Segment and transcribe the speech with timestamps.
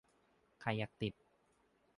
[0.61, 1.13] ใครอยากติด